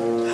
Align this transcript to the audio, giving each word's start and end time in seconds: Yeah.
Yeah. 0.00 0.29